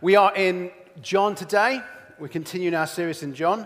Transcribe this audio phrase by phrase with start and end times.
[0.00, 0.72] We are in
[1.02, 1.80] John today.
[2.18, 3.64] We're continuing our series in John,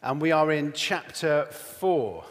[0.00, 2.24] and we are in chapter 4.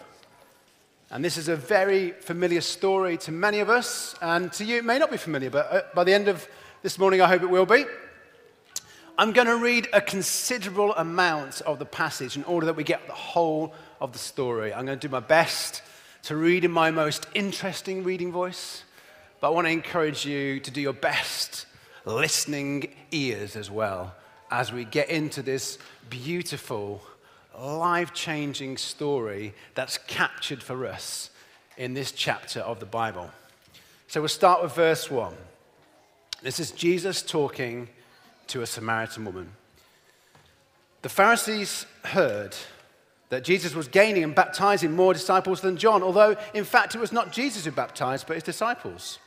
[1.10, 4.86] And this is a very familiar story to many of us, and to you it
[4.86, 6.48] may not be familiar, but uh, by the end of
[6.84, 7.84] this morning, I hope it will be.
[9.18, 13.08] I'm going to read a considerable amount of the passage in order that we get
[13.08, 14.74] the whole of the story.
[14.74, 15.82] I'm going to do my best
[16.24, 18.86] to read in my most interesting reading voice,
[19.42, 21.66] but I want to encourage you to do your best
[22.06, 24.16] listening ears as well
[24.52, 25.78] as we get into this
[26.10, 27.02] beautiful,
[27.60, 31.32] life changing story that's captured for us
[31.78, 33.30] in this chapter of the Bible.
[34.08, 35.34] So we'll start with verse 1.
[36.42, 37.90] This is Jesus talking
[38.48, 39.52] to a Samaritan woman.
[41.02, 42.56] The Pharisees heard
[43.30, 47.12] that Jesus was gaining and baptizing more disciples than John, although in fact it was
[47.12, 49.20] not Jesus who baptized, but his disciples.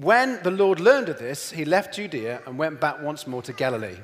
[0.00, 3.52] When the Lord learned of this, he left Judea and went back once more to
[3.52, 3.98] Galilee.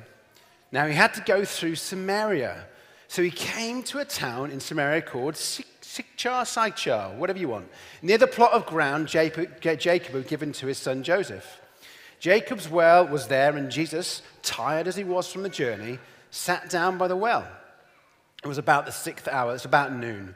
[0.69, 2.65] Now he had to go through Samaria.
[3.07, 7.69] So he came to a town in Samaria called Sychar, Sychar, whatever you want,
[8.01, 11.61] near the plot of ground Jacob had given to his son Joseph.
[12.19, 16.97] Jacob's well was there, and Jesus, tired as he was from the journey, sat down
[16.97, 17.47] by the well.
[18.43, 20.35] It was about the sixth hour, it's about noon.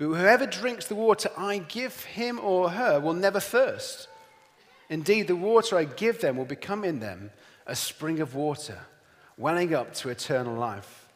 [0.00, 4.08] But whoever drinks the water I give him or her will never thirst.
[4.88, 7.30] Indeed, the water I give them will become in them
[7.66, 8.78] a spring of water,
[9.36, 11.06] welling up to eternal life.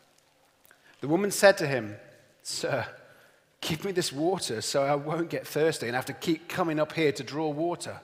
[1.00, 1.96] The woman said to him,
[2.42, 2.86] Sir,
[3.62, 6.92] give me this water so I won't get thirsty and have to keep coming up
[6.92, 8.02] here to draw water.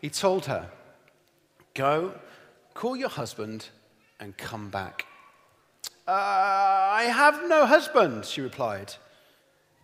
[0.00, 0.70] He told her,
[1.74, 2.14] Go,
[2.72, 3.68] call your husband,
[4.18, 5.04] and come back.
[6.08, 8.94] Uh, I have no husband, she replied.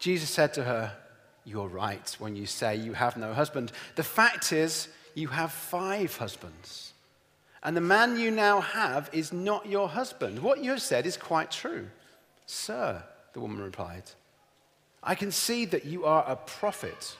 [0.00, 0.92] Jesus said to her,
[1.44, 3.70] You're right when you say you have no husband.
[3.94, 6.92] The fact is, you have five husbands.
[7.62, 10.42] And the man you now have is not your husband.
[10.42, 11.88] What you have said is quite true.
[12.46, 13.02] Sir,
[13.34, 14.04] the woman replied,
[15.02, 17.16] I can see that you are a prophet.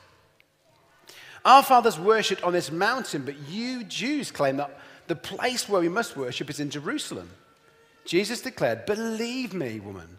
[1.45, 5.89] Our fathers worshipped on this mountain, but you Jews claim that the place where we
[5.89, 7.31] must worship is in Jerusalem.
[8.07, 10.19] Jesus declared, Believe me, woman.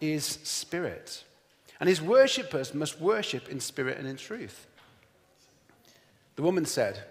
[0.00, 1.24] is spirit.
[1.78, 4.66] And his worshippers must worship in spirit and in truth.
[6.36, 7.02] The woman said,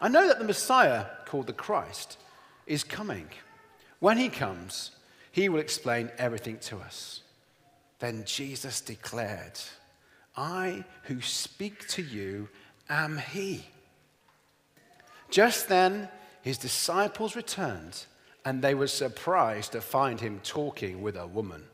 [0.00, 2.16] I know that the Messiah, called the Christ,
[2.66, 3.28] is coming.
[3.98, 4.92] When he comes,
[5.32, 7.22] he will explain everything to us.
[7.98, 9.60] Then Jesus declared,
[10.36, 12.48] I who speak to you
[12.88, 13.66] am he.
[15.28, 16.08] Just then,
[16.42, 18.06] his disciples returned
[18.44, 21.64] and they were surprised to find him talking with a woman.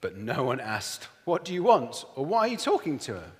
[0.00, 2.04] But no one asked, What do you want?
[2.14, 3.32] or why are you talking to her?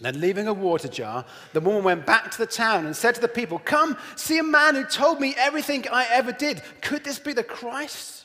[0.00, 3.20] Then, leaving a water jar, the woman went back to the town and said to
[3.20, 6.62] the people, Come, see a man who told me everything I ever did.
[6.82, 8.24] Could this be the Christ?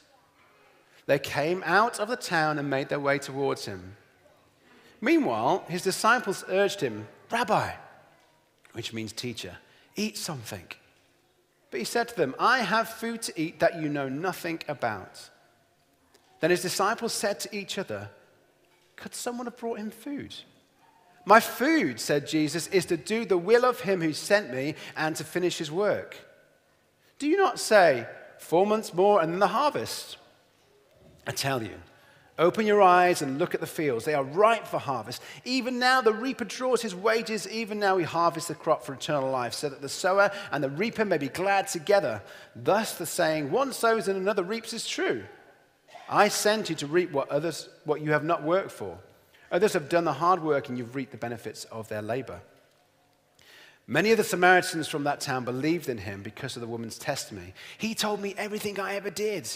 [1.07, 3.97] They came out of the town and made their way towards him.
[5.01, 7.71] Meanwhile, his disciples urged him, Rabbi,
[8.73, 9.57] which means teacher,
[9.95, 10.67] eat something.
[11.73, 15.27] But he said to them, I have food to eat that you know nothing about.
[16.39, 18.11] Then his disciples said to each other,
[18.95, 20.35] Could someone have brought him food?
[21.25, 25.15] My food, said Jesus, is to do the will of him who sent me and
[25.15, 26.15] to finish his work.
[27.17, 30.17] Do you not say, Four months more and then the harvest?
[31.25, 31.73] I tell you,
[32.39, 34.05] open your eyes and look at the fields.
[34.05, 35.21] They are ripe for harvest.
[35.45, 37.47] Even now the reaper draws his wages.
[37.49, 40.69] Even now he harvests the crop for eternal life, so that the sower and the
[40.69, 42.21] reaper may be glad together.
[42.55, 45.23] Thus the saying, One sows and another reaps is true.
[46.09, 48.97] I sent you to reap what, others, what you have not worked for.
[49.51, 52.41] Others have done the hard work and you've reaped the benefits of their labor.
[53.85, 57.53] Many of the Samaritans from that town believed in him because of the woman's testimony.
[57.77, 59.49] He told me everything I ever did.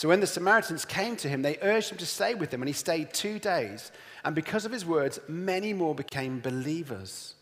[0.00, 2.68] So when the Samaritans came to him, they urged him to stay with them, and
[2.70, 3.92] he stayed two days.
[4.24, 7.34] And because of his words, many more became believers.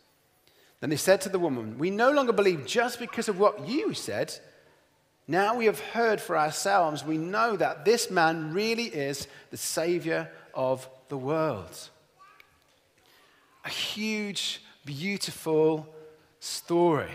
[0.80, 3.94] Then they said to the woman, We no longer believe just because of what you
[3.94, 4.36] said.
[5.28, 10.28] Now we have heard for ourselves, we know that this man really is the Savior
[10.52, 11.78] of the world.
[13.64, 15.86] A huge beautiful
[16.40, 17.14] story.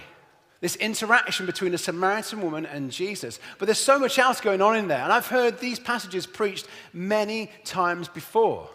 [0.64, 3.38] This interaction between a Samaritan woman and Jesus.
[3.60, 5.04] But there's so much else going on in there.
[5.04, 8.70] And I've heard these passages preached many times before.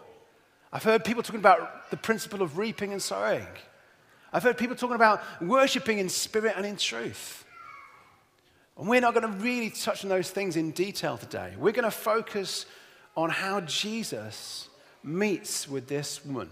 [0.71, 3.47] I've heard people talking about the principle of reaping and sowing.
[4.31, 7.43] I've heard people talking about worshiping in spirit and in truth.
[8.77, 11.55] And we're not going to really touch on those things in detail today.
[11.57, 12.67] We're going to focus
[13.17, 14.69] on how Jesus
[15.03, 16.51] meets with this woman.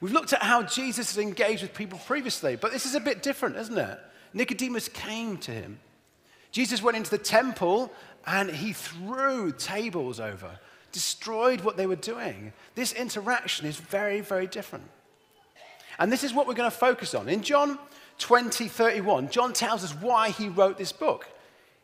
[0.00, 3.22] We've looked at how Jesus has engaged with people previously, but this is a bit
[3.22, 3.98] different, isn't it?
[4.32, 5.78] Nicodemus came to him.
[6.52, 7.92] Jesus went into the temple
[8.26, 10.58] and he threw tables over,
[10.92, 12.52] destroyed what they were doing.
[12.74, 14.84] This interaction is very, very different.
[15.98, 17.28] And this is what we're going to focus on.
[17.28, 17.78] In John
[18.18, 21.28] 20, 31, John tells us why he wrote this book.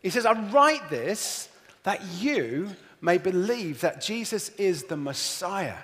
[0.02, 1.48] He says, I write this
[1.82, 2.70] that you
[3.00, 5.76] may believe that Jesus is the Messiah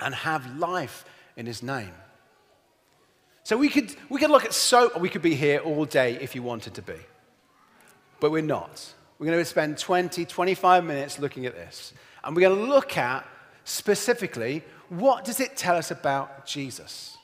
[0.00, 1.04] and have life
[1.38, 1.92] in his name.
[3.44, 6.34] So we could, we could look at so, we could be here all day if
[6.34, 6.98] you wanted to be.
[8.20, 8.92] But we're not.
[9.18, 11.94] We're going to spend 20, 25 minutes looking at this.
[12.22, 13.26] And we're going to look at
[13.64, 17.16] specifically what does it tell us about Jesus?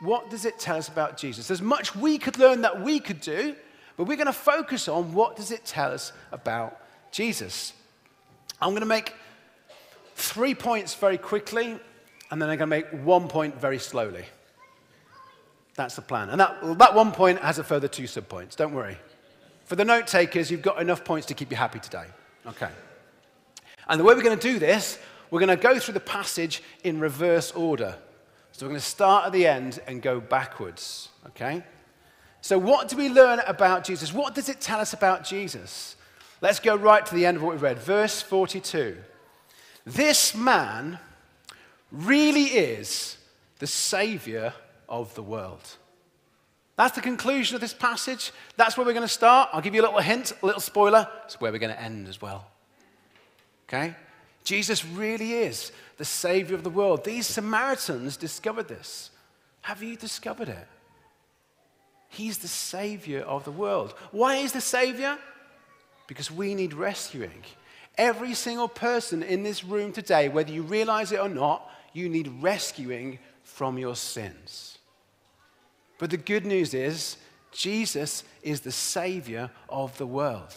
[0.00, 1.48] What does it tell us about Jesus?
[1.48, 3.54] There's much we could learn that we could do,
[3.96, 6.80] but we're going to focus on what does it tell us about
[7.12, 7.72] Jesus.
[8.60, 9.14] I'm going to make
[10.14, 11.78] three points very quickly,
[12.30, 14.24] and then I'm going to make one point very slowly.
[15.74, 16.30] That's the plan.
[16.30, 18.56] And that, that one point has a further two subpoints.
[18.56, 18.98] Don't worry.
[19.64, 22.06] For the note takers, you've got enough points to keep you happy today.
[22.46, 22.70] Okay.
[23.88, 24.98] And the way we're going to do this,
[25.30, 27.96] we're going to go through the passage in reverse order.
[28.52, 31.10] So we're going to start at the end and go backwards.
[31.28, 31.62] Okay?
[32.40, 34.12] So, what do we learn about Jesus?
[34.12, 35.96] What does it tell us about Jesus?
[36.40, 37.78] Let's go right to the end of what we read.
[37.78, 38.96] Verse 42.
[39.84, 40.98] This man
[41.90, 43.16] really is
[43.58, 44.52] the Savior
[44.88, 45.76] of the world.
[46.76, 48.32] That's the conclusion of this passage.
[48.56, 49.48] That's where we're going to start.
[49.52, 51.08] I'll give you a little hint, a little spoiler.
[51.24, 52.46] It's where we're going to end as well.
[53.68, 53.96] Okay?
[54.44, 57.04] Jesus really is the Savior of the world.
[57.04, 59.10] These Samaritans discovered this.
[59.62, 60.68] Have you discovered it?
[62.08, 63.94] He's the Savior of the world.
[64.12, 65.18] Why is the Savior?
[66.06, 67.42] Because we need rescuing.
[67.98, 72.30] Every single person in this room today, whether you realize it or not, you need
[72.40, 74.78] rescuing from your sins.
[75.98, 77.16] But the good news is,
[77.50, 80.54] Jesus is the Savior of the world,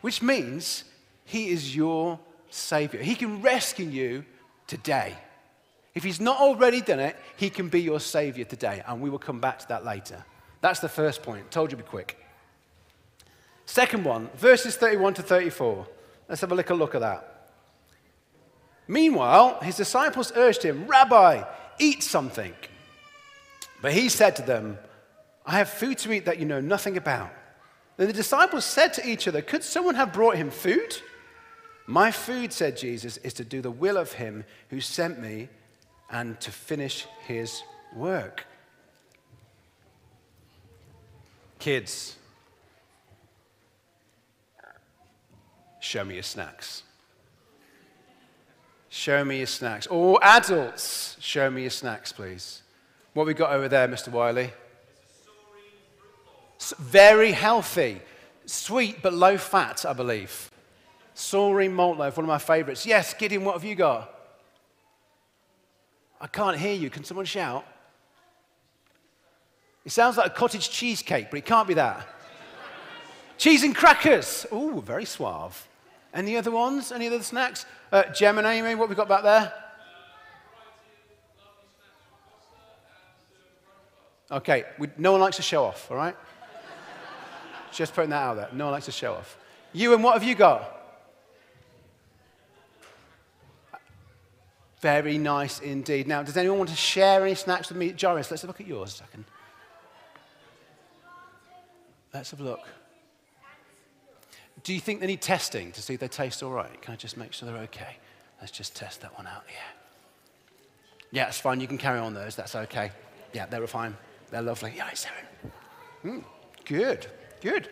[0.00, 0.84] which means
[1.24, 2.18] He is your
[2.50, 3.02] Savior.
[3.02, 4.24] He can rescue you
[4.66, 5.14] today.
[5.94, 9.18] If He's not already done it, He can be your Savior today, and we will
[9.18, 10.24] come back to that later.
[10.60, 11.50] That's the first point.
[11.50, 12.18] Told you to be quick.
[13.66, 15.86] Second one, verses 31 to 34.
[16.28, 17.29] Let's have a little look at that.
[18.90, 21.44] Meanwhile, his disciples urged him, Rabbi,
[21.78, 22.52] eat something.
[23.80, 24.78] But he said to them,
[25.46, 27.30] I have food to eat that you know nothing about.
[27.96, 30.96] Then the disciples said to each other, Could someone have brought him food?
[31.86, 35.48] My food, said Jesus, is to do the will of him who sent me
[36.10, 37.62] and to finish his
[37.94, 38.44] work.
[41.60, 42.16] Kids,
[45.78, 46.82] show me your snacks.
[48.90, 49.86] Show me your snacks.
[49.86, 52.62] Or adults, show me your snacks, please.
[53.14, 54.08] What we got over there, Mr.
[54.08, 54.52] Wiley?
[56.78, 58.00] Very healthy.
[58.46, 60.50] Sweet but low fat, I believe.
[61.14, 62.84] Soreen malt loaf, one of my favorites.
[62.84, 64.12] Yes, Gideon, what have you got?
[66.20, 66.90] I can't hear you.
[66.90, 67.64] Can someone shout?
[69.84, 72.06] It sounds like a cottage cheesecake, but it can't be that.
[73.38, 74.46] Cheese and crackers.
[74.52, 75.68] Ooh, very suave.
[76.12, 76.92] Any other ones?
[76.92, 77.66] Any other snacks?
[77.92, 79.52] Uh, Gem and Amy, what we got back there?
[84.32, 86.16] Okay, we, no one likes to show off, all right?
[87.72, 88.48] Just putting that out there.
[88.52, 89.36] No one likes to show off.
[89.72, 90.76] You and what have you got?
[94.80, 96.08] Very nice indeed.
[96.08, 97.92] Now, does anyone want to share any snacks with me?
[97.92, 99.24] Joris, let's look at yours a second.
[102.14, 102.66] Let's have a look.
[104.62, 106.80] Do you think they need testing to see if they taste all right?
[106.82, 107.96] Can I just make sure they're okay?
[108.40, 109.44] Let's just test that one out.
[109.48, 109.80] Yeah.
[111.12, 111.60] Yeah, it's fine.
[111.60, 112.36] You can carry on those.
[112.36, 112.92] That's okay.
[113.32, 113.96] Yeah, they were fine.
[114.30, 114.72] They're lovely.
[114.76, 115.06] Yeah, it's
[116.04, 116.24] mm,
[116.64, 117.06] Good.
[117.40, 117.68] Good.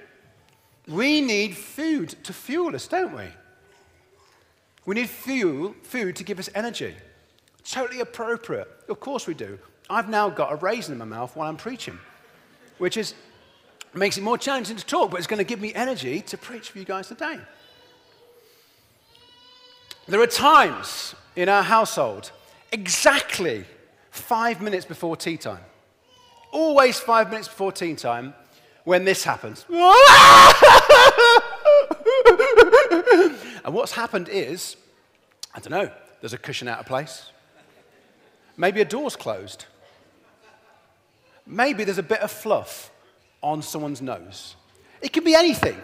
[0.86, 3.26] We need food to fuel us, don't we?
[4.86, 6.94] We need fuel, food to give us energy.
[7.64, 8.68] Totally appropriate.
[8.88, 9.58] Of course we do.
[9.90, 11.98] I've now got a raisin in my mouth while I'm preaching,
[12.78, 13.14] which is
[13.94, 16.70] makes it more challenging to talk, but it's going to give me energy to preach
[16.70, 17.38] for you guys today.
[20.06, 22.32] There are times in our household,
[22.72, 23.64] exactly
[24.10, 25.60] five minutes before tea time,
[26.50, 28.34] always five minutes before tea time,
[28.84, 29.66] when this happens.
[33.64, 34.76] and what's happened is,
[35.54, 35.90] I don't know,
[36.20, 37.30] there's a cushion out of place.
[38.56, 39.66] Maybe a door's closed.
[41.46, 42.90] Maybe there's a bit of fluff
[43.42, 44.56] on someone's nose.
[45.00, 45.80] It can be anything,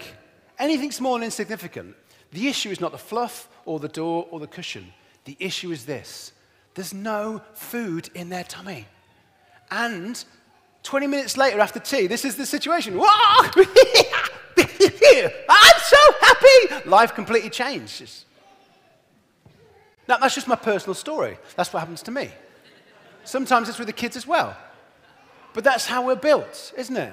[0.58, 1.94] anything small and insignificant.
[2.32, 4.92] The issue is not the fluff or the door or the cushion.
[5.24, 6.32] The issue is this
[6.74, 8.86] there's no food in their tummy.
[9.70, 10.22] And
[10.82, 12.94] 20 minutes later after tea, this is the situation.
[13.00, 13.50] I'm
[15.80, 16.88] so happy.
[16.88, 18.26] Life completely changes.
[20.06, 21.38] Now, that's just my personal story.
[21.56, 22.30] That's what happens to me.
[23.24, 24.54] Sometimes it's with the kids as well.
[25.54, 27.12] But that's how we're built, isn't it?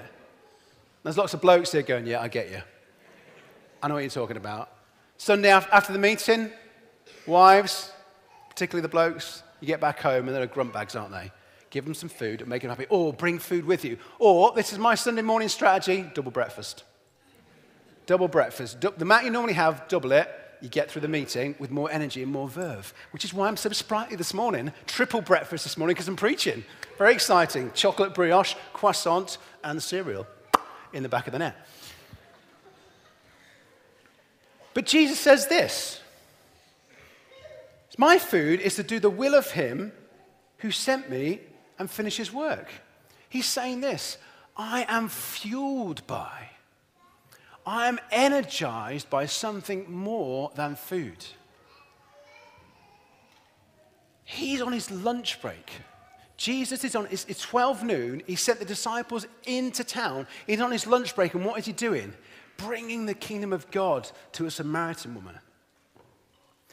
[1.03, 2.61] There's lots of blokes here going, Yeah, I get you.
[3.81, 4.69] I know what you're talking about.
[5.17, 6.51] Sunday after the meeting,
[7.25, 7.91] wives,
[8.49, 11.31] particularly the blokes, you get back home and they're grunt bags, aren't they?
[11.69, 12.85] Give them some food and make them happy.
[12.89, 13.97] Or bring food with you.
[14.19, 16.83] Or, this is my Sunday morning strategy double breakfast.
[18.05, 18.81] Double breakfast.
[18.81, 20.29] The amount you normally have, double it.
[20.59, 23.57] You get through the meeting with more energy and more verve, which is why I'm
[23.57, 24.71] so sprightly this morning.
[24.85, 26.63] Triple breakfast this morning because I'm preaching.
[26.97, 27.71] Very exciting.
[27.73, 30.27] Chocolate brioche, croissant, and cereal
[30.93, 31.55] in the back of the net.
[34.73, 36.01] But Jesus says this
[37.97, 39.91] My food is to do the will of him
[40.59, 41.41] who sent me
[41.77, 42.69] and finish his work.
[43.29, 44.17] He's saying this
[44.55, 46.49] I am fueled by,
[47.65, 51.25] I am energized by something more than food.
[54.23, 55.71] He's on his lunch break.
[56.41, 58.23] Jesus is on, it's, it's 12 noon.
[58.25, 60.25] He sent the disciples into town.
[60.47, 62.15] He's on his lunch break, and what is he doing?
[62.57, 65.37] Bringing the kingdom of God to a Samaritan woman.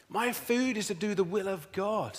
[0.09, 2.17] My food is to do the will of God.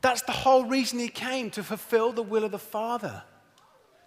[0.00, 3.22] That's the whole reason he came to fulfill the will of the Father,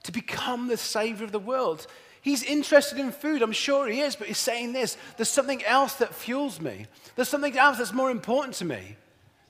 [0.01, 1.85] to become the Savior of the world.
[2.23, 5.93] He's interested in food, I'm sure he is, but he's saying this there's something else
[5.97, 8.95] that fuels me, there's something else that's more important to me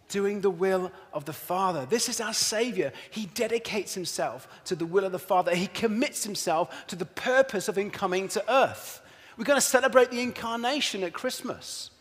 [0.09, 1.85] doing the will of the Father.
[1.85, 2.91] This is our Savior.
[3.09, 7.67] He dedicates himself to the will of the Father, he commits himself to the purpose
[7.67, 9.01] of him coming to earth.
[9.37, 11.91] We're going to celebrate the incarnation at Christmas.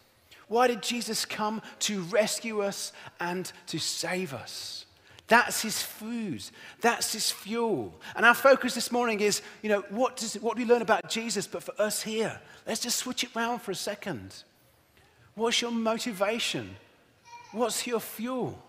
[0.49, 1.61] Why did Jesus come?
[1.81, 4.87] To rescue us and to save us.
[5.29, 6.43] That's his food.
[6.81, 8.01] That's his fuel.
[8.15, 11.11] And our focus this morning is, you know, what, does, what do we learn about
[11.11, 12.41] Jesus, but for us here?
[12.67, 14.45] Let's just switch it round for a second.
[15.35, 16.77] What's your motivation?
[17.57, 18.63] What's your fuel?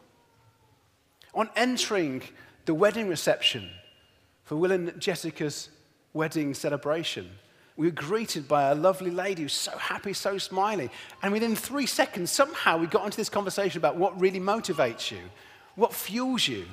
[1.34, 2.24] On entering
[2.64, 3.70] the wedding reception
[4.46, 5.68] for Will and Jessica's
[6.14, 7.30] wedding celebration,
[7.76, 10.90] we were greeted by a lovely lady who's so happy, so smiling.
[11.22, 15.20] And within three seconds, somehow we got into this conversation about what really motivates you,
[15.76, 16.66] what fuels you.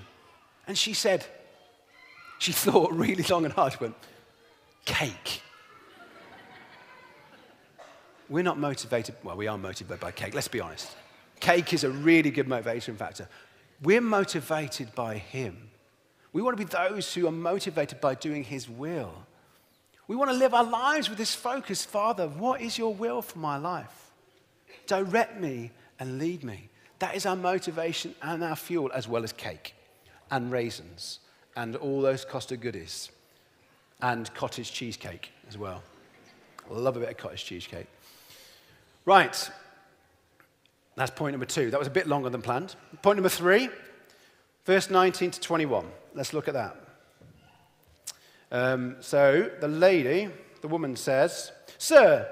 [0.68, 1.26] And she said,
[2.38, 3.97] she thought really long and hard, she went,
[4.85, 5.42] cake.
[8.28, 10.94] We're not motivated, well, we are motivated by cake, let's be honest.
[11.44, 13.28] Cake is a really good motivation factor.
[13.82, 15.68] We're motivated by Him.
[16.32, 19.12] We want to be those who are motivated by doing His will.
[20.08, 23.38] We want to live our lives with this focus Father, what is your will for
[23.40, 24.10] my life?
[24.86, 25.70] Direct me
[26.00, 26.70] and lead me.
[26.98, 29.74] That is our motivation and our fuel, as well as cake
[30.30, 31.18] and raisins
[31.56, 33.10] and all those Costa goodies
[34.00, 35.82] and cottage cheesecake as well.
[36.70, 37.88] I love a bit of cottage cheesecake.
[39.04, 39.50] Right,
[40.96, 41.70] that's point number two.
[41.70, 42.76] That was a bit longer than planned.
[43.02, 43.68] Point number three,
[44.64, 45.86] verse 19 to 21.
[46.14, 46.76] Let's look at that.
[48.52, 52.28] Um, so the lady, the woman says, Sir,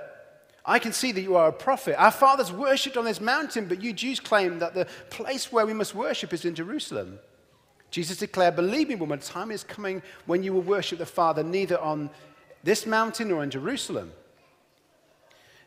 [0.65, 2.01] I can see that you are a prophet.
[2.01, 5.73] Our fathers worshipped on this mountain, but you Jews claim that the place where we
[5.73, 7.19] must worship is in Jerusalem.
[7.91, 11.79] Jesus declared, Believe me, woman, time is coming when you will worship the Father neither
[11.79, 12.11] on
[12.63, 14.13] this mountain or in Jerusalem.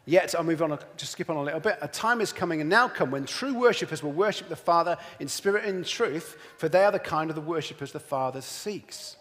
[0.08, 1.80] Yet, I'll move on, just skip on a little bit.
[1.82, 5.28] A time is coming and now come when true worshippers will worship the Father in
[5.28, 9.18] spirit and in truth, for they are the kind of the worshippers the Father seeks.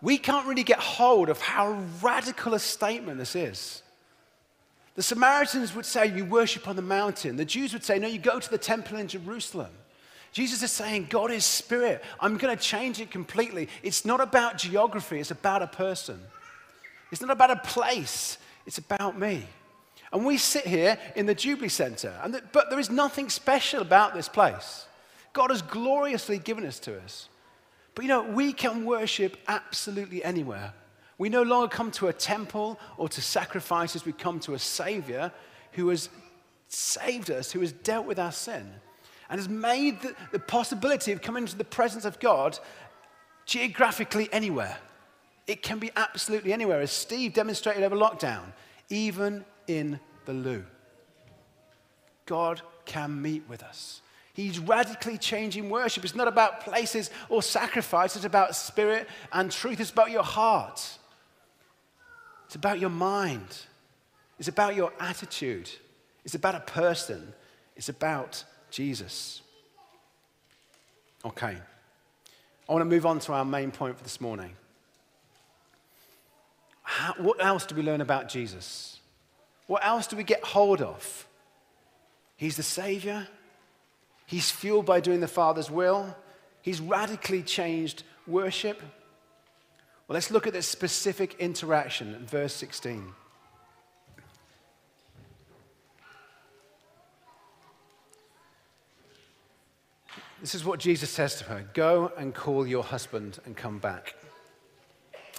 [0.00, 3.82] We can't really get hold of how radical a statement this is.
[4.94, 7.36] The Samaritans would say, You worship on the mountain.
[7.36, 9.70] The Jews would say, No, you go to the temple in Jerusalem.
[10.32, 12.02] Jesus is saying, God is spirit.
[12.20, 13.68] I'm going to change it completely.
[13.82, 16.20] It's not about geography, it's about a person.
[17.10, 19.46] It's not about a place, it's about me.
[20.12, 23.80] And we sit here in the Jubilee Center, and the, but there is nothing special
[23.80, 24.84] about this place.
[25.32, 27.30] God has gloriously given us to us.
[27.94, 30.74] But you know, we can worship absolutely anywhere.
[31.16, 35.32] We no longer come to a temple or to sacrifices, we come to a Savior
[35.72, 36.10] who has
[36.68, 38.70] saved us, who has dealt with our sin,
[39.30, 42.58] and has made the, the possibility of coming into the presence of God
[43.46, 44.76] geographically anywhere.
[45.48, 48.52] It can be absolutely anywhere, as Steve demonstrated over lockdown,
[48.90, 50.64] even in the loo.
[52.26, 54.02] God can meet with us.
[54.34, 56.04] He's radically changing worship.
[56.04, 59.80] It's not about places or sacrifice, it's about spirit and truth.
[59.80, 60.86] It's about your heart,
[62.44, 63.62] it's about your mind,
[64.38, 65.70] it's about your attitude,
[66.26, 67.32] it's about a person,
[67.74, 69.40] it's about Jesus.
[71.24, 71.56] Okay,
[72.68, 74.54] I want to move on to our main point for this morning.
[76.90, 78.98] How, what else do we learn about Jesus?
[79.66, 81.28] What else do we get hold of?
[82.34, 83.28] He's the Savior.
[84.24, 86.16] He's fueled by doing the Father's will.
[86.62, 88.80] He's radically changed worship.
[88.80, 93.12] Well, let's look at this specific interaction in verse 16.
[100.40, 104.14] This is what Jesus says to her Go and call your husband and come back.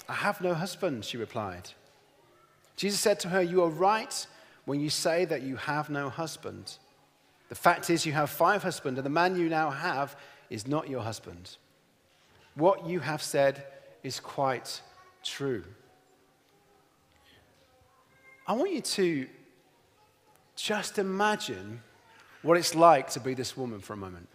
[0.10, 1.70] I have no husband, she replied.
[2.76, 4.26] Jesus said to her, You are right
[4.66, 6.78] when you say that you have no husband.
[7.50, 10.18] The fact is, you have five husbands, and the man you now have
[10.50, 11.58] is not your husband.
[12.56, 13.64] What you have said
[14.02, 14.82] is quite
[15.24, 15.64] true.
[18.48, 19.28] I want you to
[20.56, 21.82] just imagine
[22.42, 24.28] what it's like to be this woman for a moment.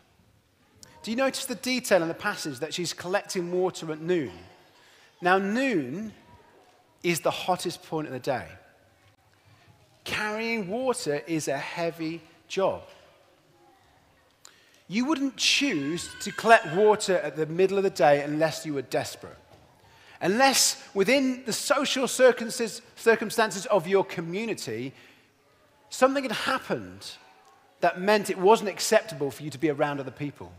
[1.02, 4.30] Do you notice the detail in the passage that she's collecting water at noon?
[5.24, 6.12] Now, noon
[7.02, 8.46] is the hottest point of the day.
[10.04, 12.82] Carrying water is a heavy job.
[14.86, 18.82] You wouldn't choose to collect water at the middle of the day unless you were
[18.82, 19.38] desperate.
[20.20, 24.92] Unless within the social circumstances of your community,
[25.88, 27.12] something had happened
[27.80, 30.52] that meant it wasn't acceptable for you to be around other people.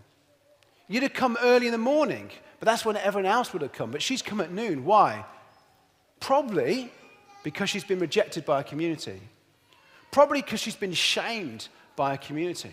[0.88, 3.92] You'd have come early in the morning but that's when everyone else would have come.
[3.92, 4.86] But she's come at noon.
[4.86, 5.26] Why?
[6.20, 6.92] Probably
[7.44, 9.20] because she's been rejected by a community.
[10.12, 12.72] Probably because she's been shamed by a community.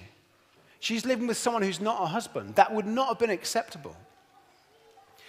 [0.81, 2.55] She's living with someone who's not her husband.
[2.57, 3.97] That would not have been acceptable.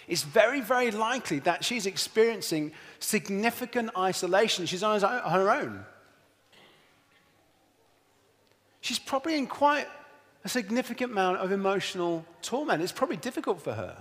[0.06, 4.66] It's very, very likely that she's experiencing significant isolation.
[4.66, 5.84] She's on her own.
[8.80, 9.86] She's probably in quite
[10.44, 12.82] a significant amount of emotional torment.
[12.82, 13.96] It's probably difficult for her.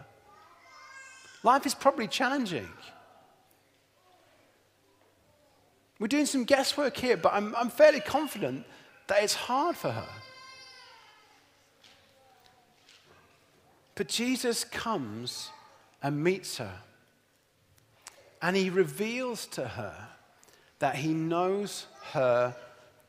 [1.44, 2.70] Life is probably challenging.
[6.00, 8.66] We're doing some guesswork here, but I'm, I'm fairly confident
[9.08, 10.10] that it's hard for her.
[13.96, 15.50] But Jesus comes
[16.02, 16.74] and meets her.
[18.42, 19.96] And he reveals to her
[20.80, 22.56] that he knows her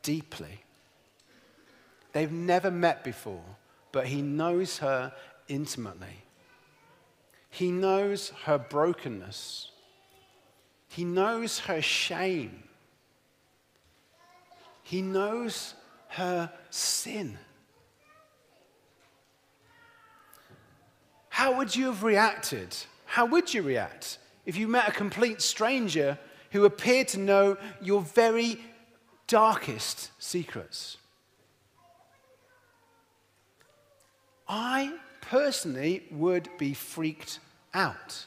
[0.03, 0.61] deeply.
[2.13, 3.43] They've never met before,
[3.91, 5.11] but he knows her
[5.49, 6.24] intimately.
[7.55, 9.71] He knows her brokenness.
[10.89, 12.63] He knows her shame.
[14.83, 15.73] He knows
[16.09, 17.37] her sin.
[21.29, 22.75] How would you have reacted?
[23.05, 26.19] How would you react if you met a complete stranger
[26.51, 28.59] who appeared to know your very
[29.27, 30.97] darkest secrets?
[34.45, 37.39] I personally would be freaked
[37.75, 38.25] out.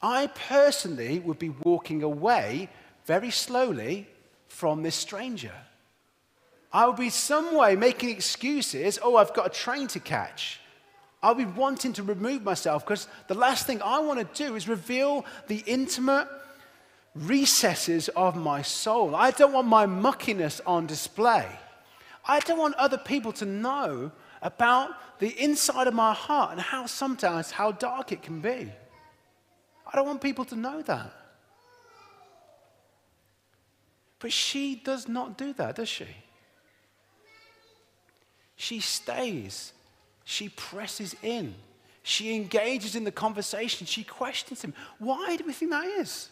[0.00, 2.70] I personally would be walking away
[3.04, 4.08] very slowly
[4.48, 5.52] from this stranger.
[6.72, 8.98] I would be some way making excuses.
[9.02, 10.60] Oh, I've got a train to catch.
[11.22, 14.68] I'll be wanting to remove myself because the last thing I want to do is
[14.68, 16.28] reveal the intimate
[17.14, 19.16] recesses of my soul.
[19.16, 21.48] I don't want my muckiness on display.
[22.28, 26.86] I don't want other people to know about the inside of my heart and how
[26.86, 28.70] sometimes how dark it can be.
[29.86, 31.12] I don't want people to know that.
[34.18, 36.06] But she does not do that, does she?
[38.56, 39.72] She stays.
[40.24, 41.54] She presses in.
[42.02, 43.86] She engages in the conversation.
[43.86, 44.74] She questions him.
[44.98, 46.30] Why do we think that is?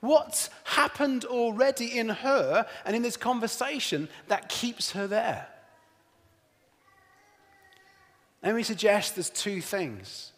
[0.00, 5.46] What's happened already in her and in this conversation that keeps her there?
[8.42, 10.32] Let me suggest there's two things.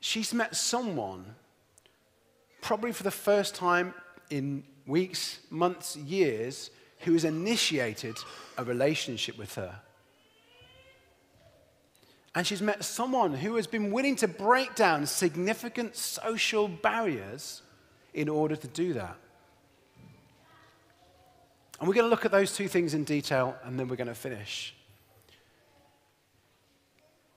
[0.00, 1.24] She's met someone,
[2.60, 3.94] probably for the first time
[4.30, 6.70] in weeks, months, years,
[7.00, 8.16] who has initiated
[8.58, 9.80] a relationship with her.
[12.34, 17.62] And she's met someone who has been willing to break down significant social barriers
[18.14, 19.16] in order to do that.
[21.80, 24.06] And we're going to look at those two things in detail and then we're going
[24.06, 24.74] to finish.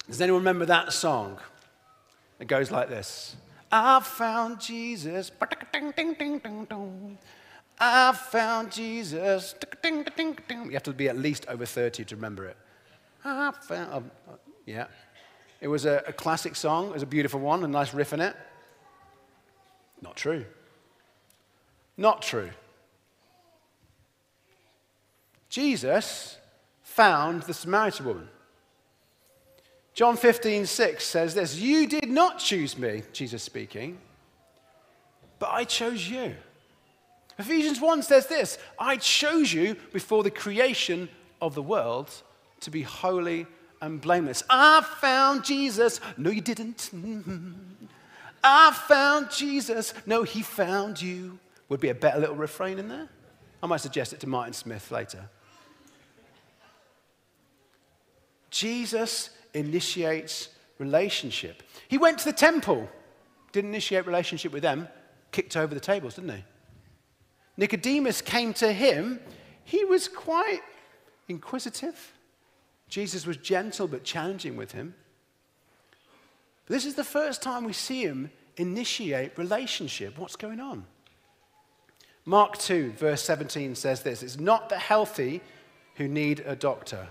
[0.07, 1.39] Does anyone remember that song?
[2.39, 3.37] It goes like this
[3.71, 5.31] I found Jesus.
[7.79, 9.55] I found Jesus.
[9.83, 12.57] You have to be at least over 30 to remember it.
[13.25, 14.87] I found, oh, yeah.
[15.61, 16.89] It was a, a classic song.
[16.89, 18.35] It was a beautiful one, a nice riff in it.
[20.01, 20.45] Not true.
[21.95, 22.49] Not true.
[25.53, 26.39] Jesus
[26.81, 28.27] found the Samaritan woman.
[29.93, 33.99] John 15, 6 says this You did not choose me, Jesus speaking,
[35.37, 36.33] but I chose you.
[37.37, 41.07] Ephesians 1 says this I chose you before the creation
[41.39, 42.09] of the world
[42.61, 43.45] to be holy
[43.79, 44.41] and blameless.
[44.49, 46.01] I found Jesus.
[46.17, 46.89] No, you didn't.
[48.43, 49.93] I found Jesus.
[50.07, 51.37] No, he found you.
[51.69, 53.07] Would be a better little refrain in there.
[53.61, 55.29] I might suggest it to Martin Smith later.
[58.53, 61.63] Jesus initiates relationship.
[61.87, 62.87] He went to the temple,
[63.51, 64.87] didn't initiate relationship with them,
[65.31, 66.43] kicked over the tables, didn't he?
[67.57, 69.19] Nicodemus came to him.
[69.63, 70.61] He was quite
[71.27, 72.13] inquisitive.
[72.87, 74.93] Jesus was gentle but challenging with him.
[76.67, 80.19] But this is the first time we see him initiate relationship.
[80.19, 80.85] What's going on?
[82.23, 85.41] Mark 2, verse 17 says this It's not the healthy
[85.95, 87.07] who need a doctor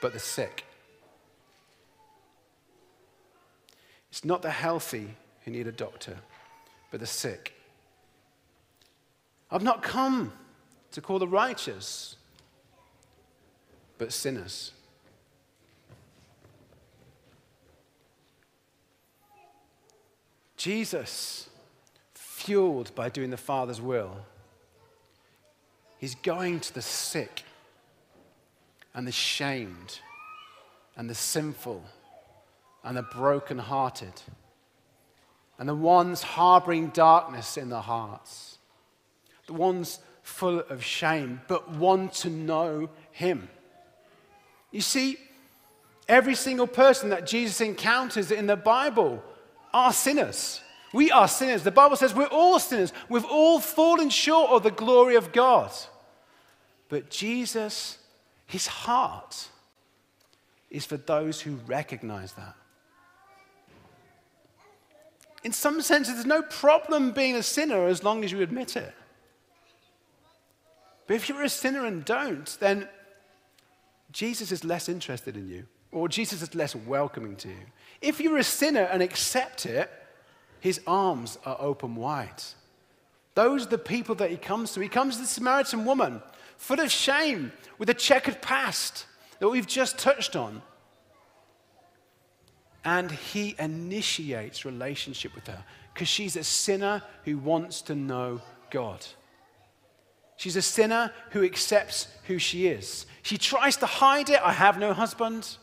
[0.00, 0.64] but the sick.
[4.10, 6.16] It's not the healthy who need a doctor,
[6.90, 7.54] but the sick.
[9.50, 10.32] I've not come
[10.92, 12.16] to call the righteous,
[13.98, 14.72] but sinners.
[20.56, 21.48] Jesus,
[22.14, 24.18] fueled by doing the Father's will,
[25.98, 27.44] he's going to the sick
[28.94, 30.00] and the shamed
[30.96, 31.84] and the sinful
[32.84, 34.22] and the brokenhearted
[35.58, 38.58] and the ones harboring darkness in their hearts,
[39.46, 43.48] the ones full of shame but want to know Him.
[44.70, 45.18] You see,
[46.08, 49.22] every single person that Jesus encounters in the Bible
[49.72, 50.60] are sinners.
[50.92, 51.62] We are sinners.
[51.62, 52.92] The Bible says we're all sinners.
[53.08, 55.70] We've all fallen short of the glory of God.
[56.88, 57.98] But Jesus
[58.50, 59.48] his heart
[60.70, 62.56] is for those who recognize that.
[65.44, 68.92] In some sense, there's no problem being a sinner as long as you admit it.
[71.06, 72.88] But if you're a sinner and don't, then
[74.10, 77.66] Jesus is less interested in you, or Jesus is less welcoming to you.
[78.00, 79.88] If you're a sinner and accept it,
[80.58, 82.42] his arms are open wide.
[83.36, 84.80] Those are the people that he comes to.
[84.80, 86.20] He comes to the Samaritan woman
[86.60, 89.06] full of shame, with a checkered past
[89.38, 90.60] that we've just touched on.
[92.84, 99.04] And he initiates relationship with her because she's a sinner who wants to know God.
[100.36, 103.06] She's a sinner who accepts who she is.
[103.22, 105.56] She tries to hide it, I have no husband,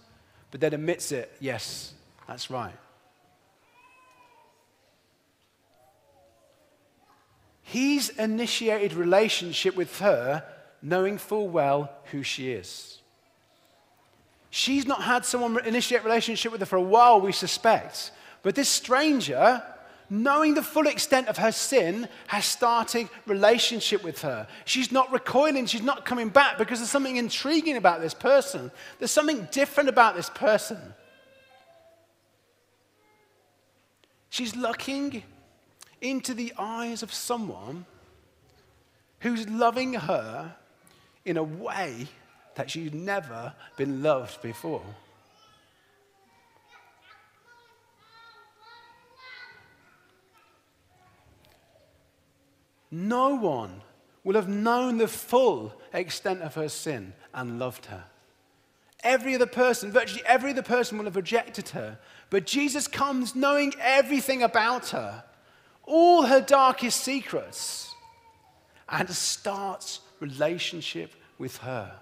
[0.49, 1.93] but then admits it, yes,
[2.27, 2.75] that's right.
[7.61, 10.43] He's initiated relationship with her
[10.81, 13.01] knowing full well who she is.
[14.49, 18.11] She's not had someone initiate relationship with her for a while, we suspect.
[18.43, 19.61] But this stranger,
[20.09, 24.47] knowing the full extent of her sin, has started relationship with her.
[24.65, 28.71] She's not recoiling, she's not coming back because there's something intriguing about this person.
[28.99, 30.79] There's something different about this person.
[34.29, 35.23] She's looking
[36.01, 37.85] into the eyes of someone
[39.19, 40.55] who's loving her
[41.27, 42.07] in a way
[42.55, 44.81] that she's never been loved before.
[52.89, 53.81] No one
[54.23, 58.05] will have known the full extent of her sin and loved her.
[59.03, 61.99] Every other person, virtually every other person, will have rejected her.
[62.29, 65.25] But Jesus comes knowing everything about her,
[65.83, 67.93] all her darkest secrets,
[68.87, 71.99] and starts relationship with her.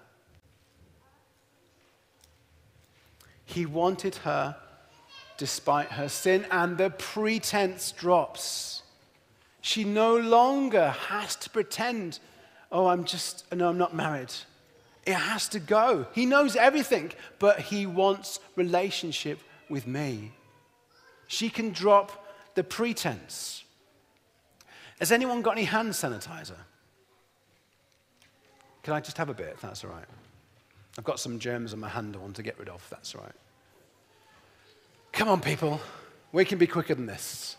[3.46, 4.56] He wanted her
[5.38, 8.84] despite her sin, and the pretense drops.
[9.62, 12.20] She no longer has to pretend,
[12.72, 14.34] oh, I'm just, no, I'm not married.
[15.06, 16.08] It has to go.
[16.14, 20.32] He knows everything, but he wants relationship with me.
[21.28, 22.26] She can drop
[22.56, 23.64] the pretense.
[25.00, 26.58] Has anyone got any hand sanitizer?
[28.86, 30.06] Can I just have a bit, if that's all right?
[30.96, 33.16] I've got some germs on my hand I want to get rid of, if that's
[33.16, 33.34] all right.
[35.12, 35.82] Come on, people.
[36.32, 37.58] We can be quicker than this.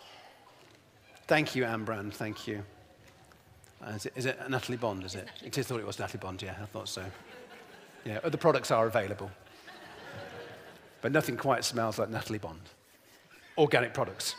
[1.26, 2.14] Thank you, Anne Brand.
[2.14, 2.62] Thank you.
[3.84, 5.28] Uh, is, it, is it Natalie Bond, is it?
[5.44, 7.04] It is thought it was Natalie Bond, yeah, I thought so.
[8.04, 9.28] Yeah, other products are available.
[11.00, 12.62] But nothing quite smells like Natalie Bond.
[13.58, 14.36] Organic products.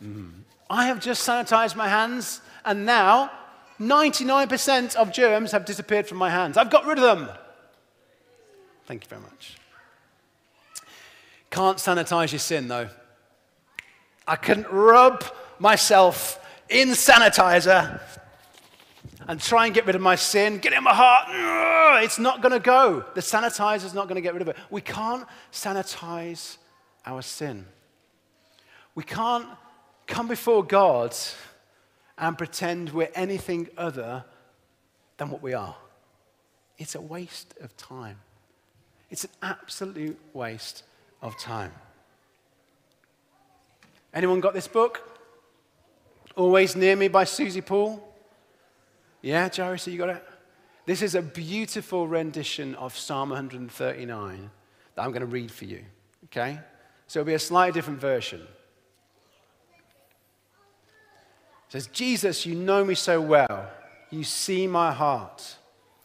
[0.00, 0.34] Mm.
[0.70, 3.32] I have just sanitized my hands, and now
[3.80, 6.56] 99% of germs have disappeared from my hands.
[6.56, 7.28] I've got rid of them.
[8.86, 9.56] Thank you very much.
[11.50, 12.88] Can't sanitize your sin, though.
[14.26, 15.24] I couldn't rub
[15.58, 18.00] myself in sanitizer
[19.28, 22.02] and try and get rid of my sin, get it in my heart.
[22.04, 23.04] It's not going to go.
[23.14, 24.56] The sanitizer's not going to get rid of it.
[24.70, 26.58] We can't sanitize
[27.04, 27.66] our sin.
[28.94, 29.46] We can't
[30.06, 31.14] come before God
[32.18, 34.24] and pretend we're anything other
[35.16, 35.76] than what we are.
[36.78, 38.18] It's a waste of time.
[39.10, 40.82] It's an absolute waste
[41.22, 41.72] of time.
[44.12, 45.20] Anyone got this book?
[46.36, 48.02] Always Near Me by Susie Poole?
[49.22, 50.24] Yeah, so you got it?
[50.84, 54.50] This is a beautiful rendition of Psalm 139
[54.94, 55.84] that I'm going to read for you.
[56.26, 56.58] Okay?
[57.06, 58.40] So it'll be a slightly different version.
[61.65, 63.68] It says, Jesus, you know me so well.
[64.08, 65.56] You see my heart.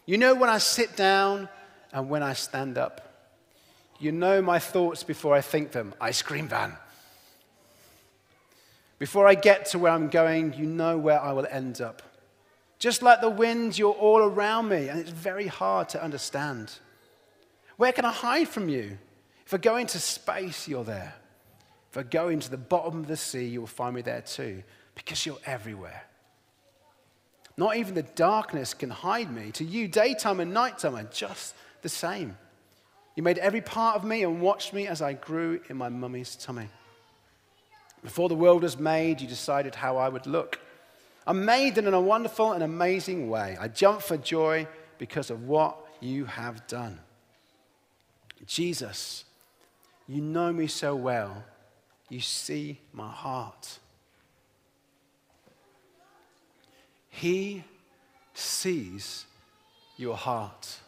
[0.05, 1.47] You know when I sit down
[1.93, 3.31] and when I stand up.
[3.97, 5.93] You know my thoughts before I think them.
[6.01, 6.75] Ice cream van.
[8.99, 12.01] Before I get to where I'm going, you know where I will end up.
[12.77, 16.73] Just like the wind, you're all around me, and it's very hard to understand.
[17.77, 18.97] Where can I hide from you?
[19.45, 21.13] If I go into space, you're there.
[21.91, 24.63] If I go into the bottom of the sea, you'll find me there too,
[24.95, 26.03] because you're everywhere.
[27.57, 29.51] Not even the darkness can hide me.
[29.51, 32.37] To you, daytime and nighttime are just the same.
[33.15, 36.35] You made every part of me and watched me as I grew in my mummy's
[36.35, 36.69] tummy.
[38.03, 40.59] Before the world was made, you decided how I would look.
[41.27, 43.57] I'm made in a wonderful and amazing way.
[43.59, 46.99] I jump for joy because of what you have done.
[48.47, 49.25] Jesus,
[50.07, 51.43] you know me so well.
[52.09, 53.79] You see my heart.
[57.11, 57.63] He
[58.33, 59.25] sees
[59.97, 60.79] your heart.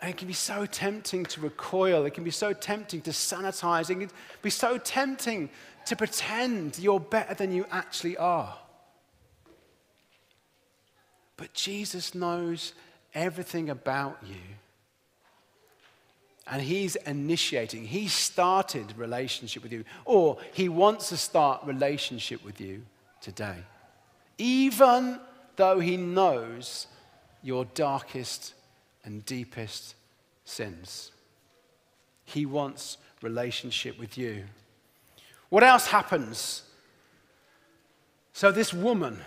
[0.00, 2.06] And it can be so tempting to recoil.
[2.06, 3.90] It can be so tempting to sanitize.
[3.90, 4.10] It can
[4.42, 5.50] be so tempting
[5.86, 8.56] to pretend you're better than you actually are.
[11.36, 12.74] But Jesus knows
[13.12, 14.36] everything about you.
[16.50, 22.60] And he's initiating, he started relationship with you, or he wants to start relationship with
[22.60, 22.82] you
[23.20, 23.56] today.
[24.38, 25.20] Even
[25.56, 26.86] though he knows
[27.42, 28.54] your darkest
[29.04, 29.94] and deepest
[30.44, 31.12] sins.
[32.24, 34.44] He wants relationship with you.
[35.48, 36.62] What else happens?
[38.32, 39.18] So, this woman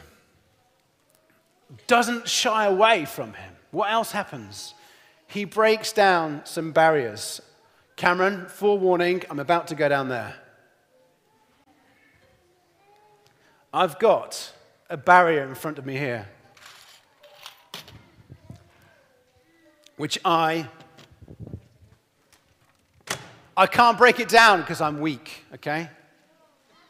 [1.87, 3.53] doesn't shy away from him.
[3.71, 4.73] What else happens?
[5.31, 7.41] He breaks down some barriers.
[7.95, 10.35] Cameron, forewarning, I'm about to go down there.
[13.73, 14.51] I've got
[14.89, 16.27] a barrier in front of me here,
[19.95, 20.67] which I
[23.55, 25.89] I can't break it down because I'm weak, okay?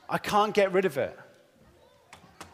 [0.09, 1.15] I can't get rid of it.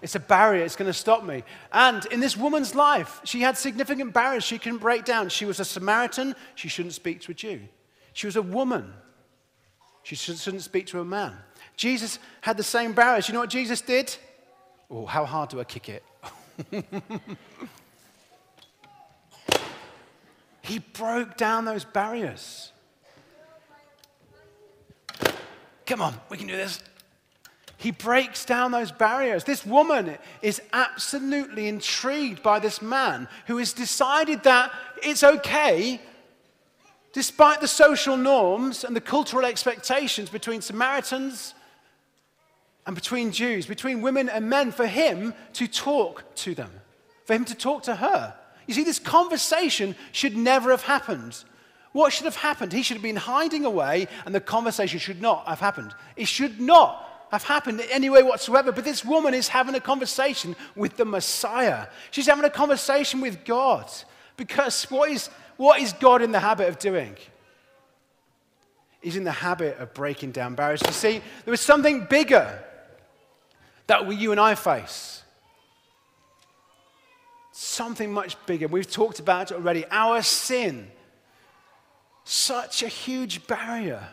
[0.02, 1.44] It's a barrier, it's going to stop me.
[1.72, 5.30] And in this woman's life, she had significant barriers she couldn't break down.
[5.30, 7.62] She was a Samaritan, she shouldn't speak to a Jew.
[8.14, 8.94] She was a woman,
[10.04, 11.34] she shouldn't speak to a man.
[11.76, 13.28] Jesus had the same barriers.
[13.28, 14.16] You know what Jesus did?
[14.90, 16.04] Oh, how hard do I kick it?
[20.62, 22.72] he broke down those barriers.
[25.86, 26.82] Come on, we can do this.
[27.78, 29.44] He breaks down those barriers.
[29.44, 34.72] This woman is absolutely intrigued by this man who has decided that
[35.04, 36.02] it's okay,
[37.14, 41.54] despite the social norms and the cultural expectations between Samaritans
[42.88, 46.72] and between Jews, between women and men, for him to talk to them,
[47.26, 48.34] for him to talk to her.
[48.66, 51.44] You see, this conversation should never have happened.
[51.92, 52.74] What should have happened?
[52.74, 55.94] He should have been hiding away, and the conversation should not have happened.
[56.16, 58.72] It should not have happened in any way whatsoever.
[58.72, 61.88] But this woman is having a conversation with the Messiah.
[62.12, 63.90] She's having a conversation with God.
[64.38, 67.16] Because what is, what is God in the habit of doing?
[69.02, 70.82] He's in the habit of breaking down barriers.
[70.86, 72.64] You see, there was something bigger
[73.88, 75.24] that we, you and I face.
[77.52, 78.68] Something much bigger.
[78.68, 79.86] We've talked about it already.
[79.90, 80.92] Our sin.
[82.24, 84.08] Such a huge barrier.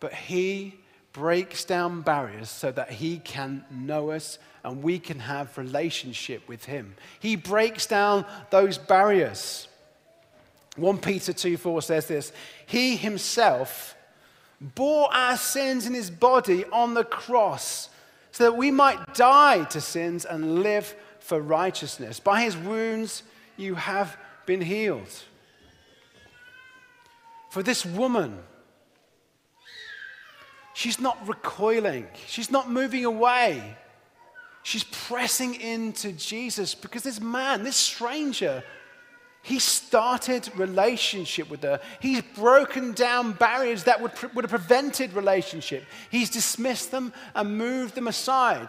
[0.00, 0.80] But He
[1.12, 6.64] breaks down barriers so that He can know us and we can have relationship with
[6.64, 6.94] Him.
[7.20, 9.68] He breaks down those barriers.
[10.76, 12.32] 1 Peter 2 4 says this
[12.66, 13.96] He Himself
[14.60, 17.88] bore our sins in His body on the cross
[18.30, 22.20] so that we might die to sins and live for righteousness.
[22.20, 23.22] By His wounds
[23.56, 25.10] you have been healed.
[27.50, 28.38] For this woman,
[30.78, 33.76] She's not recoiling, she's not moving away.
[34.62, 38.62] She's pressing into Jesus because this man, this stranger,
[39.42, 41.80] he started relationship with her.
[41.98, 45.82] He's broken down barriers that would, would have prevented relationship.
[46.10, 48.68] He's dismissed them and moved them aside.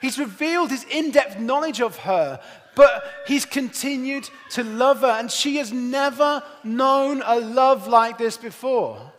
[0.00, 2.40] He's revealed his in depth knowledge of her,
[2.74, 8.38] but he's continued to love her, and she has never known a love like this
[8.38, 9.12] before.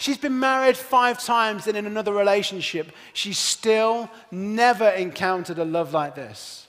[0.00, 2.92] She's been married five times and in another relationship.
[3.14, 6.68] She's still never encountered a love like this.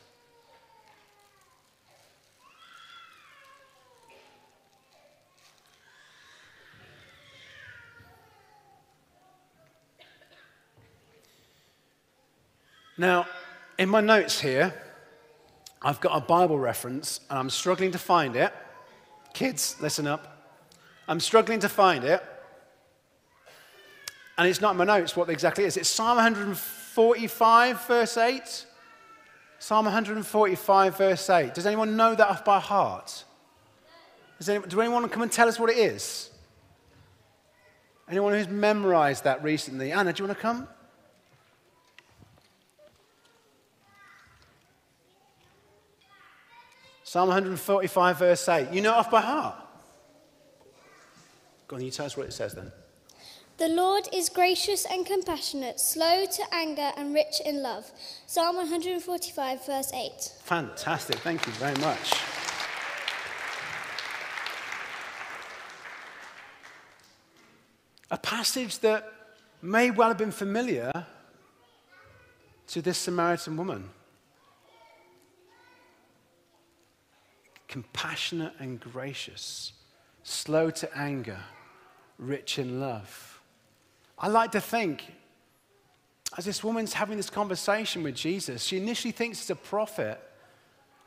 [12.97, 13.27] Now,
[13.77, 14.73] in my notes here,
[15.83, 18.51] I've got a Bible reference and I'm struggling to find it.
[19.33, 20.57] Kids, listen up.
[21.07, 22.23] I'm struggling to find it
[24.39, 25.75] and it's not in my notes what exactly is.
[25.75, 28.65] It's Psalm 145, verse 8.
[29.59, 31.53] Psalm 145, verse 8.
[31.53, 33.25] Does anyone know that off by heart?
[34.37, 36.29] Does anyone, do anyone come and tell us what it is?
[38.09, 39.91] Anyone who's memorized that recently?
[39.91, 40.69] Anna, do you want to come?
[47.03, 48.71] Psalm 145, verse 8.
[48.71, 49.55] You know it off by heart?
[51.67, 52.71] Go on, you tell us what it says then.
[53.59, 57.91] The Lord is gracious and compassionate, slow to anger and rich in love.
[58.25, 60.11] Psalm 145, verse 8.
[60.43, 61.17] Fantastic.
[61.17, 62.13] Thank you very much.
[68.09, 69.11] A passage that
[69.61, 71.05] may well have been familiar
[72.67, 73.89] to this Samaritan woman.
[77.67, 79.73] Compassionate and gracious,
[80.23, 81.41] slow to anger,
[82.17, 83.38] rich in love.
[84.19, 85.05] I like to think,
[86.37, 90.21] as this woman's having this conversation with Jesus, she initially thinks it's a prophet.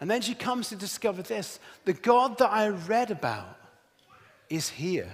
[0.01, 3.57] And then she comes to discover this the God that I read about
[4.49, 5.11] is here.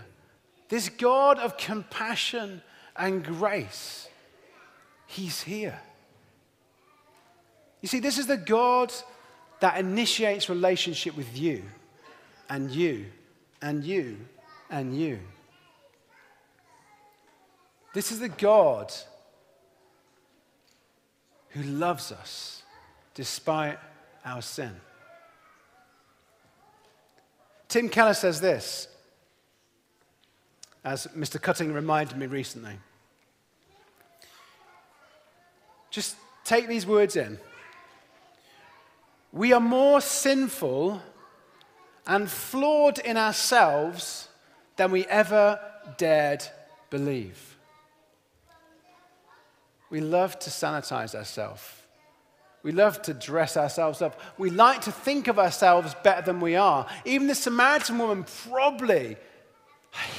[0.68, 2.62] This God of compassion
[2.96, 4.08] and grace,
[5.06, 5.80] He's here.
[7.80, 8.92] You see, this is the God
[9.60, 11.62] that initiates relationship with you
[12.48, 13.06] and you
[13.62, 14.16] and you
[14.70, 15.20] and you.
[17.94, 18.92] This is the God
[21.50, 22.62] who loves us
[23.14, 23.78] despite
[24.24, 24.74] our sin.
[27.68, 28.88] Tim Keller says this,
[30.84, 31.40] as Mr.
[31.40, 32.78] Cutting reminded me recently.
[35.90, 37.38] Just take these words in.
[39.32, 41.02] We are more sinful
[42.06, 44.28] and flawed in ourselves
[44.76, 45.60] than we ever
[45.98, 46.44] dared
[46.88, 47.57] believe.
[49.90, 51.62] We love to sanitize ourselves.
[52.62, 54.20] We love to dress ourselves up.
[54.36, 56.86] We like to think of ourselves better than we are.
[57.04, 59.16] Even the Samaritan woman probably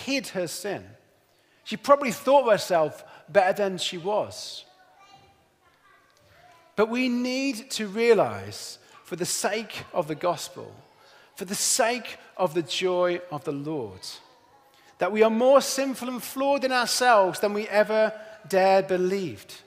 [0.06, 0.84] hid her sin.
[1.64, 4.66] She probably thought of herself better than she was.
[6.76, 10.74] But we need to realize, for the sake of the gospel,
[11.36, 14.00] for the sake of the joy of the Lord,
[14.98, 18.14] that we are more sinful and flawed in ourselves than we ever
[18.50, 19.62] dared believed.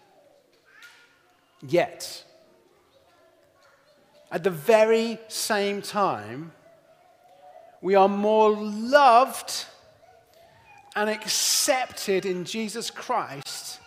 [1.67, 2.25] Yet,
[4.31, 6.53] at the very same time,
[7.81, 9.67] we are more loved
[10.95, 13.81] and accepted in Jesus Christ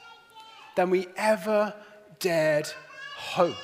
[0.76, 1.74] than we ever
[2.20, 2.70] dared
[3.18, 3.56] hope.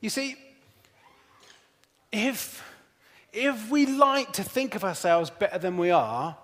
[0.00, 0.36] You see,
[2.10, 2.62] if,
[3.32, 6.36] if we like to think of ourselves better than we are,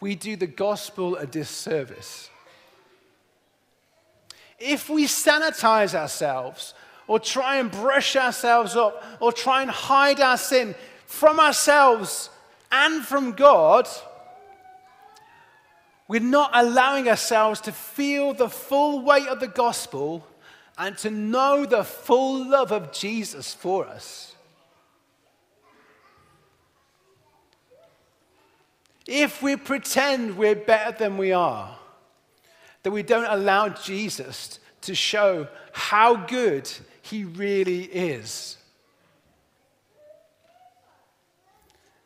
[0.00, 2.30] we do the gospel a disservice.
[4.58, 6.74] If we sanitize ourselves
[7.06, 10.74] or try and brush ourselves up or try and hide our sin
[11.06, 12.30] from ourselves
[12.70, 13.88] and from God,
[16.06, 20.26] we're not allowing ourselves to feel the full weight of the gospel
[20.76, 24.34] and to know the full love of Jesus for us.
[29.08, 31.74] If we pretend we're better than we are,
[32.82, 38.58] that we don't allow Jesus to show how good he really is.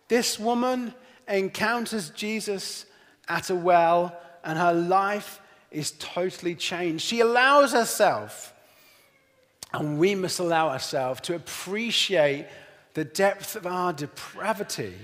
[0.07, 0.95] This woman
[1.27, 2.87] encounters Jesus
[3.29, 5.41] at a well, and her life
[5.73, 7.05] is totally changed.
[7.05, 8.55] She allows herself,
[9.73, 12.47] and we must allow ourselves to appreciate
[12.95, 14.95] the depth of our depravity.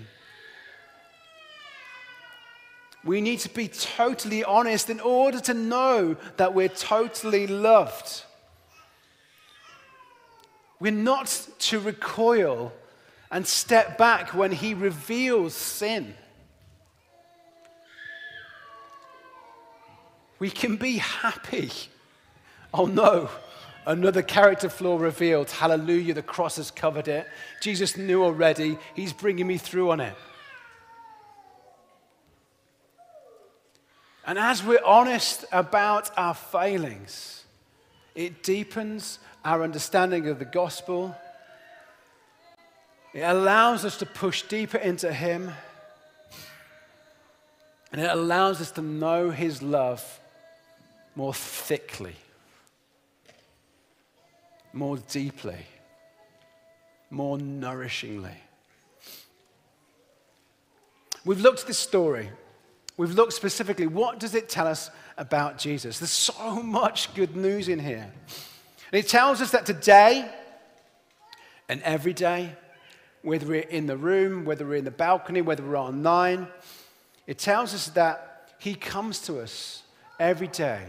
[3.04, 8.24] We need to be totally honest in order to know that we're totally loved.
[10.80, 12.72] We're not to recoil
[13.30, 16.14] and step back when He reveals sin.
[20.38, 21.70] We can be happy.
[22.72, 23.28] Oh no,
[23.86, 25.50] another character flaw revealed.
[25.50, 27.26] Hallelujah, the cross has covered it.
[27.60, 28.78] Jesus knew already.
[28.94, 30.14] He's bringing me through on it.
[34.28, 37.44] And as we're honest about our failings,
[38.14, 41.16] it deepens our understanding of the gospel.
[43.14, 45.50] It allows us to push deeper into Him.
[47.90, 50.20] And it allows us to know His love
[51.16, 52.16] more thickly,
[54.74, 55.64] more deeply,
[57.08, 58.36] more nourishingly.
[61.24, 62.28] We've looked at this story
[62.98, 66.00] We've looked specifically, what does it tell us about Jesus?
[66.00, 68.12] There's so much good news in here.
[68.92, 70.28] And it tells us that today
[71.68, 72.52] and every day,
[73.22, 76.48] whether we're in the room, whether we're in the balcony, whether we're online,
[77.26, 79.84] it tells us that He comes to us
[80.18, 80.82] every day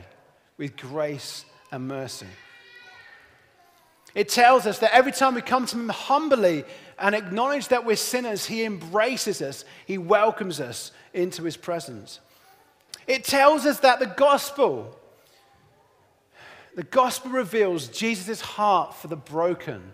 [0.57, 2.27] with grace and mercy.
[4.15, 6.63] It tells us that every time we come to Him humbly
[6.97, 12.19] and acknowledge that we're sinners, He embraces us, He welcomes us into His presence.
[13.07, 14.95] It tells us that the gospel,
[16.75, 19.93] the gospel reveals Jesus' heart for the broken,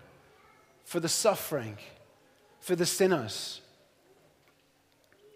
[0.84, 1.78] for the suffering,
[2.60, 3.60] for the sinners.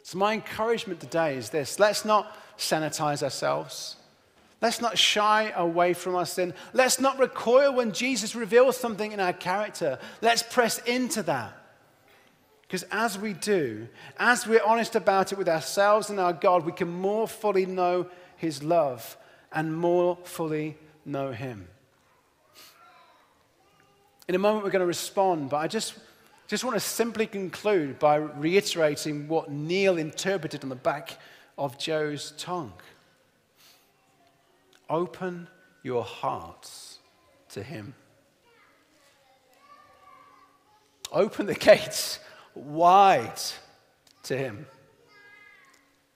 [0.03, 3.97] So, my encouragement today is this let's not sanitize ourselves.
[4.61, 6.53] Let's not shy away from our sin.
[6.74, 9.99] Let's not recoil when Jesus reveals something in our character.
[10.20, 11.59] Let's press into that.
[12.71, 16.71] Because as we do, as we're honest about it with ourselves and our God, we
[16.71, 18.07] can more fully know
[18.37, 19.16] His love
[19.51, 21.66] and more fully know Him.
[24.29, 25.95] In a moment, we're going to respond, but I just,
[26.47, 31.18] just want to simply conclude by reiterating what Neil interpreted on the back
[31.59, 32.73] of Joe's tongue.
[34.89, 35.49] Open
[35.83, 37.01] your hearts
[37.49, 37.95] to Him.
[41.11, 42.21] Open the gates
[42.55, 43.40] wide
[44.24, 44.66] to Him.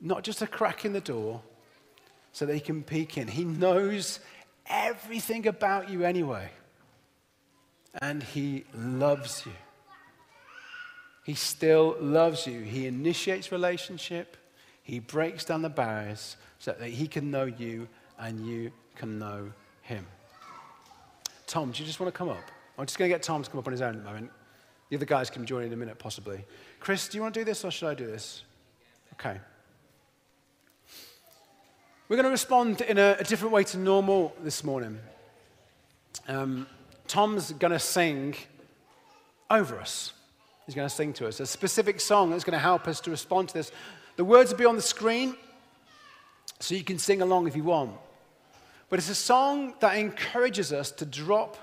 [0.00, 1.42] Not just a crack in the door
[2.32, 3.28] so that He can peek in.
[3.28, 4.20] He knows
[4.66, 6.50] everything about you anyway.
[8.00, 9.52] And He loves you.
[11.24, 12.60] He still loves you.
[12.60, 14.36] He initiates relationship.
[14.82, 19.50] He breaks down the barriers so that He can know you and you can know
[19.82, 20.06] him.
[21.46, 22.42] Tom, do you just want to come up?
[22.78, 24.30] I'm just going to get Tom to come up on his own at the moment.
[24.90, 26.44] The other guys can join in a minute, possibly.
[26.80, 28.42] Chris, do you want to do this or should I do this?
[29.14, 29.38] Okay.
[32.08, 34.98] We're going to respond in a, a different way to normal this morning.
[36.28, 36.66] Um,
[37.08, 38.34] Tom's going to sing
[39.50, 40.12] over us.
[40.66, 43.10] He's going to sing to us a specific song that's going to help us to
[43.10, 43.72] respond to this.
[44.16, 45.36] The words will be on the screen,
[46.60, 47.92] so you can sing along if you want.
[48.88, 51.56] But it's a song that encourages us to drop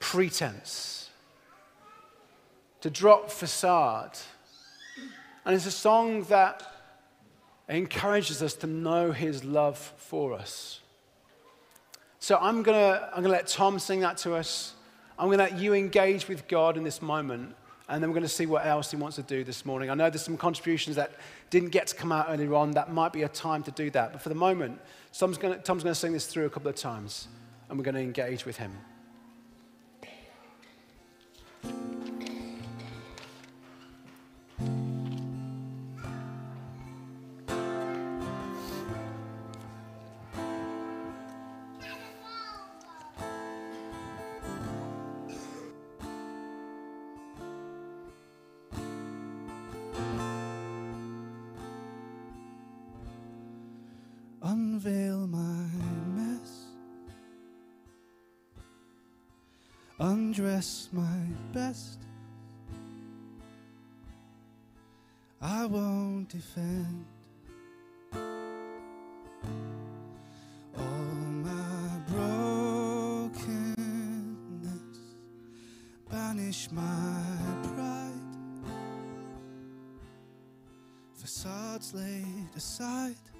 [0.00, 0.95] pretense,
[2.86, 4.16] to drop facade.
[5.44, 6.62] And it's a song that
[7.68, 10.78] encourages us to know his love for us.
[12.20, 14.72] So I'm going to I'm gonna let Tom sing that to us.
[15.18, 17.56] I'm going to let you engage with God in this moment.
[17.88, 19.90] And then we're going to see what else he wants to do this morning.
[19.90, 21.10] I know there's some contributions that
[21.50, 22.70] didn't get to come out earlier on.
[22.70, 24.12] That might be a time to do that.
[24.12, 24.80] But for the moment,
[25.12, 27.26] Tom's going to, Tom's going to sing this through a couple of times.
[27.68, 28.78] And we're going to engage with him.
[60.36, 61.18] Undress my
[61.54, 61.98] best.
[65.40, 67.06] I won't defend
[70.76, 73.38] all my brokenness,
[76.10, 77.22] banish my
[77.74, 78.12] pride,
[81.14, 83.35] facades laid aside.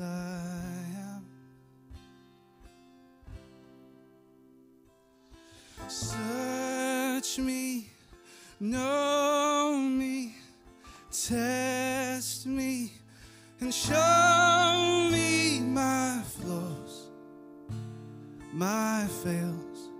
[0.00, 0.40] I
[0.96, 1.26] am.
[5.88, 7.90] Search me,
[8.60, 10.34] know me,
[11.10, 12.92] test me
[13.60, 17.08] and show me my flaws,
[18.52, 19.90] my fails,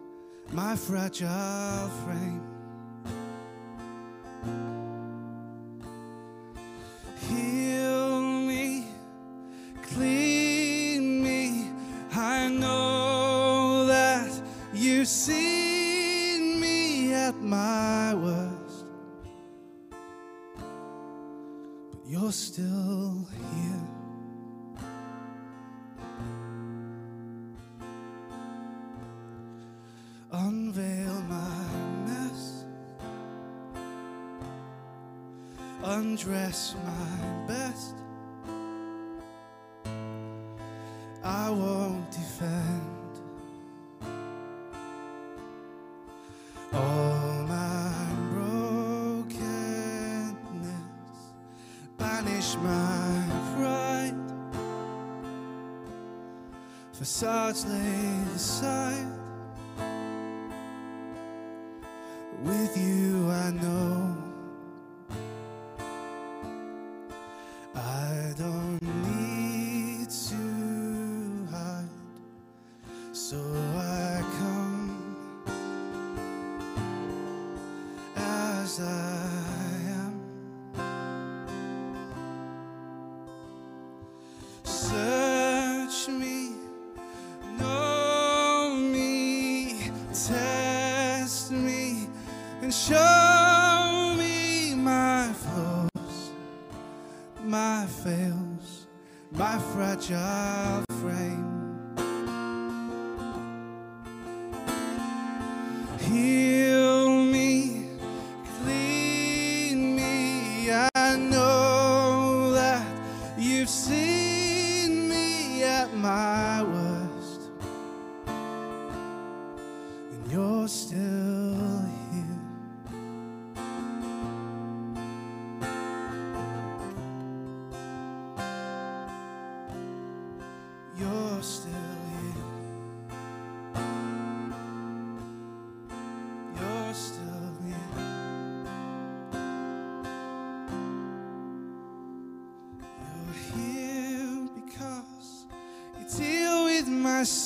[0.53, 2.46] my fragile frame.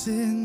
[0.03, 0.40] Sin,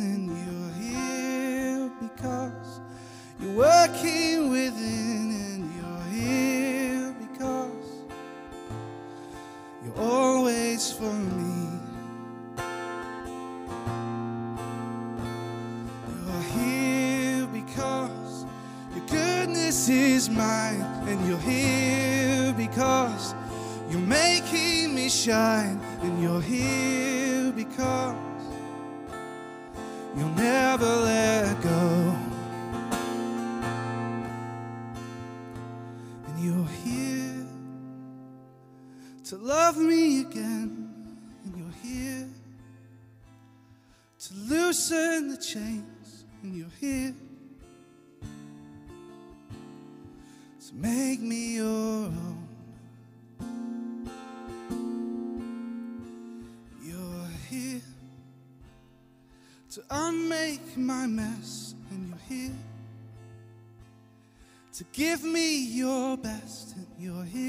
[39.47, 40.92] love me again,
[41.44, 42.28] and you're here
[44.18, 47.14] to loosen the chains, and you're here
[50.66, 52.49] to make me your own.
[56.82, 57.82] You're here
[59.70, 62.57] to unmake my mess, and you're here
[64.72, 67.45] to give me your best, and you're here